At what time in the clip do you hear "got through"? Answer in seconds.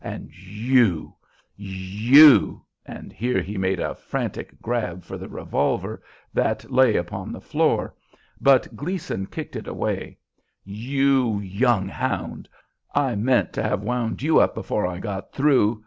14.97-15.79